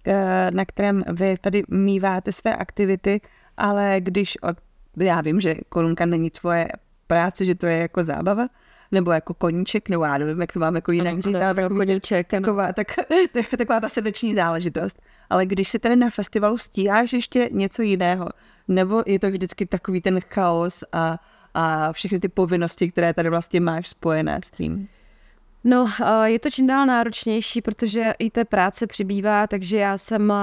eh, 0.08 0.52
na 0.52 0.66
kterém 0.66 1.04
vy 1.14 1.38
tady 1.38 1.64
míváte 1.68 2.32
své 2.32 2.56
aktivity, 2.56 3.22
ale 3.58 3.96
když 4.00 4.38
od 4.42 4.58
já 4.98 5.22
vím, 5.22 5.42
že 5.42 5.56
korunka 5.70 6.06
není 6.06 6.30
tvoje 6.30 6.68
práce, 7.08 7.46
že 7.46 7.56
to 7.56 7.66
je 7.66 7.78
jako 7.78 8.04
zábava, 8.04 8.48
nebo 8.92 9.12
jako 9.12 9.34
koníček, 9.34 9.90
nebo 9.90 10.04
já 10.04 10.18
nevím, 10.18 10.42
jak 10.42 10.54
to 10.54 10.60
mám 10.60 10.76
jako 10.76 10.92
jinak 10.92 11.20
říct, 11.20 11.36
ale 11.36 11.54
takový, 11.54 11.80
koníček, 11.80 12.28
taková, 12.28 12.74
tak, 12.74 12.88
tak, 13.34 13.46
taková 13.58 13.80
ta 13.80 13.90
srdeční 13.90 14.36
záležitost. 14.36 15.02
Ale 15.30 15.46
když 15.46 15.70
si 15.70 15.80
tady 15.80 15.96
na 15.96 16.10
festivalu 16.10 16.58
stíháš 16.58 17.14
ještě 17.14 17.50
něco 17.52 17.82
jiného, 17.82 18.30
nebo 18.68 19.04
je 19.06 19.20
to 19.20 19.30
vždycky 19.30 19.66
takový 19.66 20.02
ten 20.02 20.20
chaos 20.22 20.84
a, 20.92 21.20
a 21.54 21.94
všechny 21.94 22.20
ty 22.20 22.30
povinnosti, 22.30 22.92
které 22.92 23.14
tady 23.14 23.30
vlastně 23.30 23.62
máš 23.62 23.88
spojené 23.88 24.40
s 24.44 24.52
tím? 24.52 24.88
No, 25.64 25.88
je 26.24 26.40
to 26.40 26.50
čím 26.50 26.68
dál 26.68 26.86
náročnější, 26.86 27.62
protože 27.62 28.14
i 28.20 28.30
té 28.30 28.46
práce 28.46 28.88
přibývá, 28.88 29.48
takže 29.48 29.78
já 29.78 29.98
jsem 29.98 30.34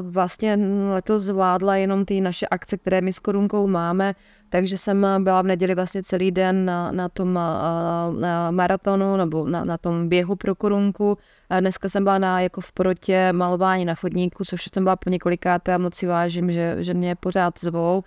vlastně 0.00 0.58
letos 0.92 1.22
zvládla 1.22 1.76
jenom 1.76 2.04
ty 2.04 2.20
naše 2.20 2.46
akce, 2.46 2.78
které 2.78 3.00
my 3.00 3.12
s 3.12 3.18
Korunkou 3.18 3.66
máme, 3.66 4.14
takže 4.54 4.78
jsem 4.78 5.06
byla 5.18 5.42
v 5.42 5.46
neděli 5.46 5.74
vlastně 5.74 6.02
celý 6.02 6.30
den 6.30 6.64
na, 6.64 6.92
na 6.92 7.08
tom 7.08 7.34
na 8.18 8.50
maratonu 8.50 9.16
nebo 9.16 9.48
na, 9.48 9.64
na 9.64 9.78
tom 9.78 10.08
běhu 10.08 10.36
pro 10.36 10.54
Korunku. 10.54 11.18
A 11.50 11.60
dneska 11.60 11.88
jsem 11.88 12.04
byla 12.04 12.18
na, 12.18 12.40
jako 12.40 12.60
v 12.60 12.72
porotě 12.72 13.32
malování 13.32 13.84
na 13.84 13.94
chodníku, 13.94 14.44
což 14.44 14.68
jsem 14.74 14.84
byla 14.84 14.96
po 14.96 15.10
několikáté 15.10 15.74
a 15.74 15.78
moc 15.78 15.94
si 15.94 16.06
vážím, 16.06 16.52
že, 16.52 16.76
že 16.80 16.94
mě 16.94 17.16
pořád 17.16 17.60
zvou 17.60 18.04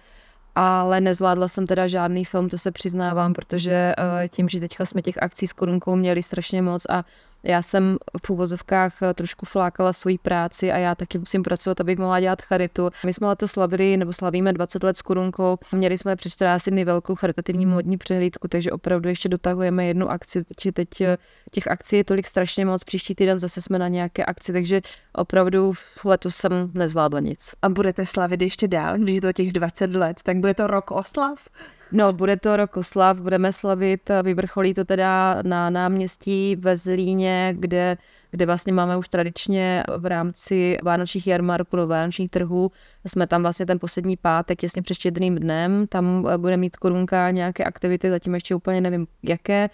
ale 0.56 1.02
nezvládla 1.02 1.48
jsem 1.48 1.68
teda 1.68 1.88
žádný 1.88 2.26
film, 2.26 2.50
to 2.50 2.58
se 2.58 2.72
přiznávám, 2.72 3.34
protože 3.34 3.94
uh, 3.98 4.28
tím, 4.28 4.50
že 4.50 4.60
teďka 4.60 4.86
jsme 4.86 5.02
těch 5.02 5.24
akcí 5.24 5.48
s 5.48 5.54
korunkou 5.54 5.96
měli 5.96 6.24
strašně 6.24 6.62
moc 6.62 6.86
a 6.90 7.06
já 7.48 7.62
jsem 7.62 7.98
v 8.26 8.30
úvozovkách 8.30 9.02
eh, 9.02 9.14
trošku 9.14 9.46
flákala 9.46 9.94
svoji 9.94 10.18
práci 10.18 10.72
a 10.72 10.78
já 10.78 10.96
taky 10.96 11.18
musím 11.20 11.44
pracovat, 11.44 11.82
abych 11.82 11.98
mohla 11.98 12.20
dělat 12.20 12.42
charitu. 12.42 12.90
My 13.06 13.14
jsme 13.14 13.36
to 13.36 13.48
slavili, 13.48 13.98
nebo 13.98 14.14
slavíme 14.14 14.54
20 14.54 14.84
let 14.84 14.98
s 14.98 15.02
korunkou. 15.02 15.58
Měli 15.72 15.98
jsme 15.98 16.16
před 16.16 16.30
14 16.30 16.70
dny 16.70 16.86
velkou 16.86 17.16
charitativní 17.16 17.66
modní 17.66 17.98
přehlídku, 17.98 18.48
takže 18.48 18.72
opravdu 18.72 19.10
ještě 19.10 19.30
dotahujeme 19.30 19.86
jednu 19.86 20.10
akci. 20.10 20.44
Teď, 20.44 20.74
teď 20.74 21.02
eh, 21.02 21.18
těch 21.52 21.68
akcí 21.68 21.96
je 21.96 22.04
tolik 22.04 22.28
strašně 22.28 22.66
moc. 22.66 22.84
Příští 22.84 23.16
týden 23.16 23.40
zase 23.40 23.62
jsme 23.62 23.80
na 23.80 23.88
nějaké 23.88 24.26
akci, 24.26 24.54
takže 24.54 24.82
opravdu 25.14 25.74
letos 26.06 26.36
jsem 26.36 26.72
nezvládla 26.74 27.20
nic. 27.20 27.52
A 27.62 27.70
budete 27.70 28.06
slavit 28.06 28.42
ještě 28.42 28.68
dál, 28.68 28.98
když 28.98 29.16
je 29.16 29.22
to 29.22 29.34
těch 29.34 29.52
20 29.54 29.96
let, 29.96 30.18
tak 30.24 30.38
bude 30.38 30.54
to 30.54 30.68
rok 30.68 30.92
oslav? 30.92 31.48
No, 31.92 32.14
bude 32.14 32.38
to 32.38 32.58
rok 32.58 32.78
oslav, 32.78 33.22
budeme 33.22 33.52
slavit, 33.52 34.12
vyvrcholí 34.24 34.74
to 34.74 34.86
teda 34.86 35.42
na 35.42 35.70
náměstí 35.70 36.56
ve 36.56 36.78
Zlíně, 36.78 37.56
kde, 37.60 37.98
kde 38.32 38.46
vlastně 38.46 38.74
máme 38.74 38.98
už 38.98 39.08
tradičně 39.08 39.84
v 39.98 40.06
rámci 40.06 40.78
vánočních 40.84 41.28
jarmarků, 41.28 41.88
vánočních 41.88 42.32
trhů. 42.32 42.72
Jsme 43.06 43.28
tam 43.28 43.42
vlastně 43.42 43.66
ten 43.66 43.80
poslední 43.80 44.18
pátek, 44.18 44.60
těsně 44.60 44.82
před 44.82 44.94
štědrým 44.94 45.36
dnem, 45.36 45.88
tam 45.88 46.28
bude 46.38 46.58
mít 46.58 46.76
korunka 46.76 47.32
nějaké 47.32 47.64
aktivity, 47.64 48.10
zatím 48.10 48.34
ještě 48.34 48.56
úplně 48.56 48.82
nevím 48.82 49.08
jaké. 49.24 49.70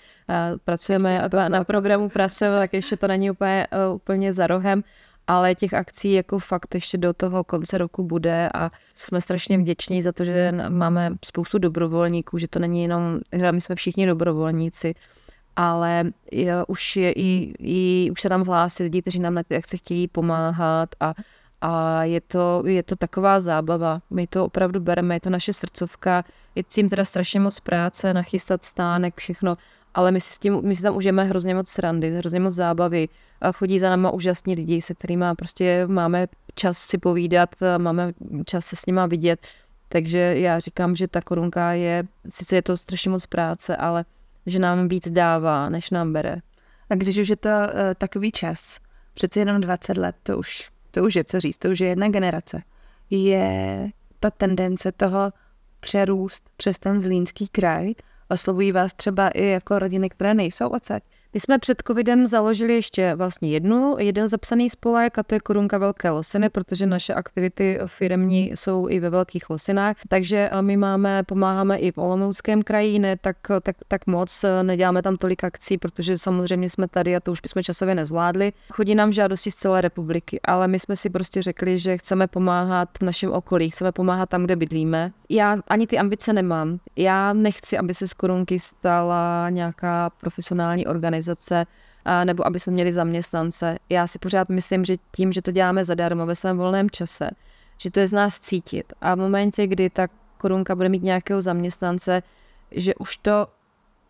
Pracujeme 0.65 1.29
na 1.47 1.63
programu, 1.63 2.09
pracujeme, 2.09 2.57
tak 2.57 2.73
ještě 2.73 2.97
to 2.97 3.07
není 3.07 3.31
úplně, 3.31 3.67
úplně 3.93 4.33
za 4.33 4.47
rohem 4.47 4.83
ale 5.27 5.55
těch 5.55 5.73
akcí 5.73 6.11
jako 6.11 6.39
fakt 6.39 6.75
ještě 6.75 6.97
do 6.97 7.13
toho 7.13 7.43
konce 7.43 7.77
roku 7.77 8.03
bude 8.03 8.49
a 8.53 8.71
jsme 8.95 9.21
strašně 9.21 9.57
vděční 9.57 10.01
za 10.01 10.11
to, 10.11 10.23
že 10.23 10.51
máme 10.69 11.11
spoustu 11.25 11.57
dobrovolníků, 11.57 12.37
že 12.37 12.47
to 12.47 12.59
není 12.59 12.81
jenom, 12.81 13.19
že 13.31 13.51
my 13.51 13.61
jsme 13.61 13.75
všichni 13.75 14.07
dobrovolníci, 14.07 14.95
ale 15.55 16.03
je, 16.31 16.65
už, 16.67 16.95
je 16.95 17.11
i, 17.11 17.53
i, 17.59 18.11
už 18.11 18.21
se 18.21 18.29
nám 18.29 18.45
hlásí 18.45 18.83
lidi, 18.83 19.01
kteří 19.01 19.19
nám 19.19 19.33
na 19.33 19.43
ty 19.43 19.55
akce 19.55 19.77
chtějí 19.77 20.07
pomáhat 20.07 20.89
a, 20.99 21.13
a 21.61 22.03
je 22.03 22.21
to, 22.21 22.63
je 22.65 22.83
to 22.83 22.95
taková 22.95 23.39
zábava. 23.39 24.01
My 24.09 24.27
to 24.27 24.45
opravdu 24.45 24.79
bereme, 24.79 25.15
je 25.15 25.19
to 25.19 25.29
naše 25.29 25.53
srdcovka, 25.53 26.23
je 26.55 26.63
tím 26.63 26.89
teda 26.89 27.05
strašně 27.05 27.39
moc 27.39 27.59
práce, 27.59 28.13
nachystat 28.13 28.63
stánek, 28.63 29.13
všechno, 29.17 29.57
ale 29.93 30.11
my 30.11 30.21
si, 30.21 30.33
s 30.33 30.39
tím, 30.39 30.61
my 30.61 30.75
si 30.75 30.81
tam 30.81 30.95
užijeme 30.95 31.23
hrozně 31.23 31.55
moc 31.55 31.69
srandy, 31.69 32.11
hrozně 32.11 32.39
moc 32.39 32.53
zábavy. 32.53 33.09
A 33.41 33.51
chodí 33.51 33.79
za 33.79 33.89
náma 33.89 34.11
úžasní 34.11 34.55
lidi, 34.55 34.81
se 34.81 34.93
kterými 34.93 35.25
prostě 35.37 35.87
máme 35.87 36.27
čas 36.55 36.77
si 36.77 36.97
povídat, 36.97 37.49
máme 37.77 38.13
čas 38.45 38.65
se 38.65 38.75
s 38.75 38.85
nima 38.85 39.05
vidět. 39.05 39.47
Takže 39.89 40.19
já 40.19 40.59
říkám, 40.59 40.95
že 40.95 41.07
ta 41.07 41.21
korunka 41.21 41.73
je, 41.73 42.03
sice 42.29 42.55
je 42.55 42.61
to 42.61 42.77
strašně 42.77 43.11
moc 43.11 43.25
práce, 43.25 43.75
ale 43.75 44.05
že 44.45 44.59
nám 44.59 44.87
víc 44.87 45.07
dává, 45.07 45.69
než 45.69 45.89
nám 45.89 46.13
bere. 46.13 46.35
A 46.89 46.95
když 46.95 47.17
už 47.17 47.29
je 47.29 47.35
to 47.35 47.49
uh, 47.49 47.75
takový 47.97 48.31
čas, 48.31 48.79
přeci 49.13 49.39
jenom 49.39 49.61
20 49.61 49.97
let, 49.97 50.15
to 50.23 50.37
už, 50.37 50.69
to 50.91 51.03
už 51.03 51.15
je 51.15 51.23
co 51.23 51.39
říct, 51.39 51.57
to 51.57 51.69
už 51.69 51.79
je 51.79 51.87
jedna 51.87 52.09
generace. 52.09 52.63
Je 53.09 53.89
ta 54.19 54.29
tendence 54.29 54.91
toho 54.91 55.31
přerůst 55.79 56.49
přes 56.57 56.79
ten 56.79 57.01
zlínský 57.01 57.47
kraj, 57.47 57.93
oslovují 58.33 58.71
vás 58.71 58.93
třeba 58.93 59.29
i 59.29 59.45
jako 59.45 59.79
rodiny, 59.79 60.09
které 60.09 60.33
nejsou 60.33 60.67
odsaď? 60.67 61.03
My 61.33 61.39
jsme 61.39 61.59
před 61.59 61.83
covidem 61.87 62.27
založili 62.27 62.73
ještě 62.73 63.15
vlastně 63.15 63.49
jednu, 63.49 63.95
jeden 63.99 64.27
zapsaný 64.27 64.69
spolek 64.69 65.17
a 65.17 65.23
to 65.23 65.35
je 65.35 65.39
Korunka 65.39 65.77
Velké 65.77 66.09
Losiny, 66.09 66.49
protože 66.49 66.85
naše 66.85 67.13
aktivity 67.13 67.79
firmní 67.85 68.51
jsou 68.55 68.89
i 68.89 68.99
ve 68.99 69.09
Velkých 69.09 69.49
Losinách, 69.49 69.95
takže 70.07 70.49
eh, 70.51 70.61
my 70.61 70.77
máme, 70.77 71.23
pomáháme 71.23 71.77
i 71.77 71.91
v 71.91 71.97
Olomouckém 71.97 72.63
kraji, 72.63 72.99
ne 72.99 73.17
tak, 73.17 73.37
tak, 73.61 73.75
tak 73.87 74.07
moc, 74.07 74.43
eh, 74.43 74.63
neděláme 74.63 75.01
tam 75.01 75.17
tolik 75.17 75.43
akcí, 75.43 75.77
protože 75.77 76.17
samozřejmě 76.17 76.69
jsme 76.69 76.87
tady 76.87 77.15
a 77.15 77.19
to 77.19 77.31
už 77.31 77.41
bychom 77.41 77.63
časově 77.63 77.95
nezvládli. 77.95 78.53
Chodí 78.69 78.95
nám 78.95 79.11
žádosti 79.11 79.51
z 79.51 79.55
celé 79.55 79.81
republiky, 79.81 80.39
ale 80.45 80.67
my 80.67 80.79
jsme 80.79 80.95
si 80.95 81.09
prostě 81.09 81.41
řekli, 81.41 81.79
že 81.79 81.97
chceme 81.97 82.27
pomáhat 82.27 82.89
v 82.99 83.01
našem 83.01 83.31
okolí, 83.31 83.69
chceme 83.69 83.91
pomáhat 83.91 84.29
tam, 84.29 84.43
kde 84.43 84.55
bydlíme. 84.55 85.11
Já 85.29 85.57
ani 85.67 85.87
ty 85.87 85.97
ambice 85.99 86.33
nemám. 86.33 86.79
Já 86.95 87.33
nechci, 87.33 87.77
aby 87.77 87.93
se 87.93 88.07
z 88.07 88.13
Korunky 88.13 88.59
stala 88.59 89.49
nějaká 89.49 90.09
profesionální 90.09 90.87
organizace 90.87 91.22
organizace 91.23 91.65
nebo 92.23 92.47
aby 92.47 92.59
jsme 92.59 92.73
měli 92.73 92.93
zaměstnance. 92.93 93.77
Já 93.89 94.07
si 94.07 94.19
pořád 94.19 94.49
myslím, 94.49 94.85
že 94.85 94.95
tím, 95.15 95.33
že 95.33 95.41
to 95.41 95.51
děláme 95.51 95.85
zadarmo 95.85 96.25
ve 96.25 96.35
svém 96.35 96.57
volném 96.57 96.89
čase, 96.89 97.29
že 97.77 97.91
to 97.91 97.99
je 97.99 98.07
z 98.07 98.11
nás 98.11 98.39
cítit. 98.39 98.93
A 99.01 99.15
v 99.15 99.17
momentě, 99.17 99.67
kdy 99.67 99.89
ta 99.89 100.07
korunka 100.37 100.75
bude 100.75 100.89
mít 100.89 101.03
nějakého 101.03 101.41
zaměstnance, 101.41 102.23
že 102.71 102.95
už 102.95 103.17
to 103.17 103.47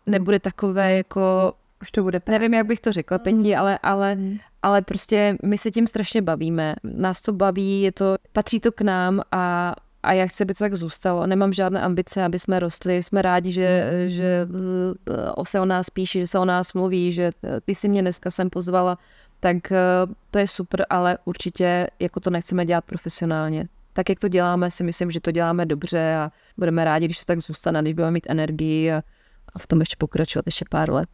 nebude 0.06 0.40
takové 0.40 0.96
jako 0.96 1.54
už 1.82 1.90
to 1.90 2.02
bude 2.02 2.20
Nevím, 2.28 2.54
jak 2.54 2.66
bych 2.66 2.80
to 2.80 2.92
řekla, 2.92 3.18
peníze, 3.18 3.56
ale, 3.56 3.78
ale, 3.82 4.16
ale 4.62 4.82
prostě 4.82 5.36
my 5.42 5.58
se 5.58 5.70
tím 5.70 5.86
strašně 5.86 6.22
bavíme. 6.22 6.74
Nás 6.84 7.22
to 7.22 7.32
baví, 7.32 7.82
je 7.82 7.92
to, 7.92 8.16
patří 8.32 8.60
to 8.60 8.72
k 8.72 8.80
nám 8.80 9.20
a, 9.32 9.74
a 10.04 10.12
já 10.12 10.26
chci, 10.26 10.42
aby 10.42 10.54
to 10.54 10.58
tak 10.58 10.74
zůstalo. 10.74 11.26
Nemám 11.26 11.52
žádné 11.52 11.80
ambice, 11.82 12.24
aby 12.24 12.38
jsme 12.38 12.58
rostli. 12.58 13.02
Jsme 13.02 13.22
rádi, 13.22 13.52
že, 13.52 13.92
že 14.06 14.48
eh, 15.10 15.44
se 15.44 15.60
o 15.60 15.64
nás 15.64 15.90
píše, 15.90 16.20
že 16.20 16.26
se 16.26 16.38
o 16.38 16.44
nás 16.44 16.72
mluví, 16.72 17.12
že 17.12 17.32
eh, 17.44 17.60
ty 17.60 17.74
si 17.74 17.88
mě 17.88 18.02
dneska 18.02 18.30
sem 18.30 18.50
pozvala, 18.50 18.98
tak 19.40 19.72
eh, 19.72 19.78
to 20.30 20.38
je 20.38 20.48
super, 20.48 20.86
ale 20.90 21.18
určitě 21.24 21.86
jako 21.98 22.20
to 22.20 22.30
nechceme 22.30 22.66
dělat 22.66 22.84
profesionálně. 22.84 23.68
Tak, 23.92 24.08
jak 24.08 24.20
to 24.20 24.28
děláme, 24.28 24.70
si 24.70 24.84
myslím, 24.84 25.10
že 25.10 25.20
to 25.20 25.30
děláme 25.30 25.66
dobře 25.66 26.16
a 26.16 26.30
budeme 26.56 26.84
rádi, 26.84 27.04
když 27.04 27.18
to 27.18 27.24
tak 27.24 27.40
zůstane, 27.40 27.82
když 27.82 27.94
budeme 27.94 28.10
mít 28.10 28.26
energii 28.30 28.92
a, 28.92 29.02
a 29.54 29.58
v 29.58 29.66
tom 29.66 29.80
ještě 29.80 29.96
pokračovat 29.98 30.46
ještě 30.46 30.64
pár 30.70 30.92
let. 30.92 31.08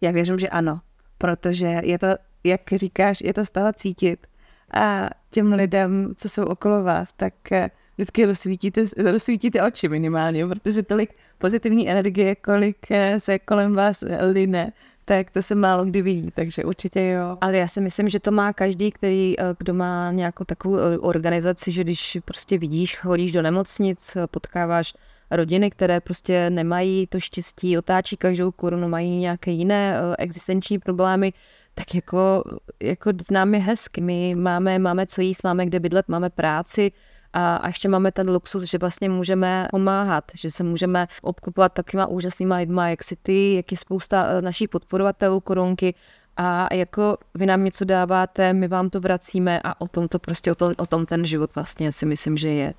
Já 0.00 0.10
věřím, 0.10 0.38
že 0.38 0.48
ano, 0.48 0.80
protože 1.18 1.80
je 1.84 1.98
to, 1.98 2.06
jak 2.44 2.60
říkáš, 2.74 3.20
je 3.20 3.34
to 3.34 3.42
toho 3.52 3.72
cítit 3.72 4.26
a 4.74 5.10
těm 5.30 5.52
lidem, 5.52 6.12
co 6.16 6.28
jsou 6.28 6.44
okolo 6.44 6.82
vás, 6.84 7.12
tak 7.12 7.52
eh, 7.52 7.70
vždycky 7.96 8.24
rozsvítíte, 8.24 8.84
rozsvítíte 9.12 9.62
oči 9.62 9.88
minimálně, 9.88 10.46
protože 10.46 10.82
tolik 10.82 11.10
pozitivní 11.38 11.90
energie, 11.90 12.34
kolik 12.34 12.90
eh, 12.90 13.20
se 13.20 13.38
kolem 13.38 13.74
vás 13.74 14.04
line, 14.32 14.72
tak 15.04 15.30
to 15.30 15.42
se 15.42 15.54
málo 15.54 15.84
kdy 15.84 16.02
vidí, 16.02 16.30
takže 16.34 16.64
určitě 16.64 17.00
jo. 17.00 17.38
Ale 17.40 17.56
já 17.56 17.68
si 17.68 17.80
myslím, 17.80 18.08
že 18.08 18.20
to 18.20 18.30
má 18.30 18.52
každý, 18.52 18.92
který, 18.92 19.40
eh, 19.40 19.44
kdo 19.58 19.74
má 19.74 20.12
nějakou 20.12 20.44
takovou 20.44 20.76
organizaci, 20.98 21.72
že 21.72 21.84
když 21.84 22.18
prostě 22.24 22.58
vidíš, 22.58 22.96
chodíš 22.96 23.32
do 23.32 23.42
nemocnic, 23.42 24.16
potkáváš 24.30 24.94
rodiny, 25.30 25.70
které 25.70 26.00
prostě 26.00 26.50
nemají 26.50 27.06
to 27.06 27.20
štěstí, 27.20 27.78
otáčí 27.78 28.16
každou 28.16 28.50
korunu, 28.50 28.88
mají 28.88 29.18
nějaké 29.18 29.50
jiné 29.50 29.96
existenční 30.18 30.78
problémy, 30.78 31.32
tak 31.74 31.94
jako, 31.94 32.44
jako 32.80 33.10
nám 33.30 33.54
je 33.54 33.60
hezky. 33.60 34.00
My 34.00 34.34
máme, 34.34 34.78
máme 34.78 35.06
co 35.06 35.20
jíst, 35.20 35.44
máme 35.44 35.66
kde 35.66 35.80
bydlet, 35.80 36.08
máme 36.08 36.30
práci, 36.30 36.92
a, 37.32 37.56
a 37.56 37.66
ještě 37.66 37.88
máme 37.88 38.12
ten 38.12 38.30
luxus, 38.30 38.62
že 38.62 38.78
vlastně 38.78 39.08
můžeme 39.08 39.68
pomáhat, 39.70 40.24
že 40.34 40.50
se 40.50 40.64
můžeme 40.64 41.06
obklopovat 41.22 41.72
takovýma 41.72 42.06
úžasnýma 42.06 42.56
lidma, 42.56 42.88
jak 42.88 43.04
si 43.04 43.16
ty, 43.16 43.54
jak 43.54 43.72
je 43.72 43.78
spousta 43.78 44.26
eh, 44.26 44.42
našich 44.42 44.68
podporovatelů 44.68 45.40
korunky 45.40 45.94
a 46.36 46.74
jako 46.74 47.18
vy 47.34 47.46
nám 47.46 47.64
něco 47.64 47.84
dáváte, 47.84 48.52
my 48.52 48.68
vám 48.68 48.90
to 48.90 49.00
vracíme 49.00 49.60
a 49.64 49.80
o 49.80 49.88
tom 49.88 50.08
to 50.08 50.18
prostě, 50.18 50.52
o, 50.52 50.54
to, 50.54 50.72
o 50.76 50.86
tom 50.86 51.06
ten 51.06 51.26
život 51.26 51.54
vlastně 51.54 51.92
si 51.92 52.06
myslím, 52.06 52.36
že 52.36 52.48
je. 52.48 52.74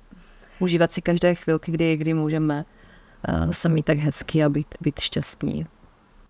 Užívat 0.58 0.92
si 0.92 1.02
každé 1.02 1.34
chvilky, 1.34 1.72
kdy, 1.72 1.96
kdy 1.96 2.14
můžeme 2.14 2.64
uh, 3.28 3.50
se 3.50 3.68
mít 3.68 3.84
tak 3.84 3.98
hezky 3.98 4.44
a 4.44 4.48
být, 4.48 4.66
být 4.80 5.00
šťastní. 5.00 5.66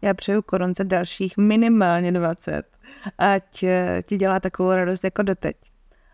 Já 0.02 0.14
přeju 0.14 0.42
koronce 0.42 0.84
dalších 0.84 1.36
minimálně 1.36 2.12
20, 2.12 2.62
ať 3.18 3.62
eh, 3.62 4.02
ti 4.06 4.16
dělá 4.16 4.40
takovou 4.40 4.72
radost 4.72 5.04
jako 5.04 5.22
doteď. 5.22 5.56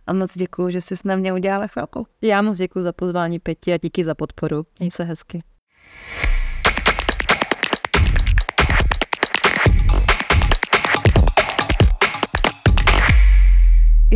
A 0.07 0.13
moc 0.13 0.37
děkuji, 0.37 0.71
že 0.71 0.81
jsi 0.81 0.97
s 0.97 1.03
mě 1.03 1.33
udělala 1.33 1.67
chvilku. 1.67 2.07
Já 2.23 2.43
moc 2.43 2.59
děkuji 2.59 2.83
za 2.83 2.93
pozvání 2.93 3.39
Pěti 3.39 3.73
a 3.73 3.79
díky 3.83 4.05
za 4.05 4.15
podporu. 4.15 4.67
Měj 4.79 4.91
se 4.91 5.05
hezky. 5.05 5.43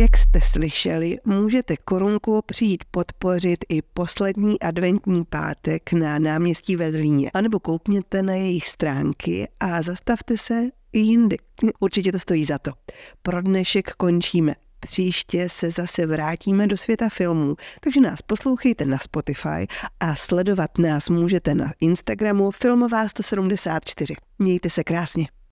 Jak 0.03 0.17
jste 0.17 0.41
slyšeli, 0.41 1.17
můžete 1.25 1.77
korunku 1.77 2.41
přijít 2.45 2.83
podpořit 2.91 3.65
i 3.69 3.81
poslední 3.81 4.59
adventní 4.59 5.25
pátek 5.25 5.93
na 5.93 6.19
náměstí 6.19 6.75
ve 6.75 6.91
Zlíně. 6.91 7.31
A 7.33 7.41
nebo 7.41 7.59
koukněte 7.59 8.23
na 8.23 8.33
jejich 8.33 8.67
stránky 8.67 9.47
a 9.59 9.81
zastavte 9.81 10.37
se 10.37 10.69
i 10.93 10.99
jindy. 10.99 11.37
Určitě 11.79 12.11
to 12.11 12.19
stojí 12.19 12.45
za 12.45 12.57
to. 12.57 12.71
Pro 13.21 13.41
dnešek 13.41 13.91
končíme. 13.91 14.55
Příště 14.79 15.49
se 15.49 15.71
zase 15.71 16.05
vrátíme 16.05 16.67
do 16.67 16.77
světa 16.77 17.09
filmů, 17.09 17.55
takže 17.79 18.01
nás 18.01 18.21
poslouchejte 18.21 18.85
na 18.85 18.97
Spotify 18.97 19.67
a 19.99 20.15
sledovat 20.15 20.77
nás 20.77 21.09
můžete 21.09 21.55
na 21.55 21.71
Instagramu 21.79 22.51
Filmová 22.51 23.09
174. 23.09 24.15
Mějte 24.39 24.69
se 24.69 24.83
krásně. 24.83 25.27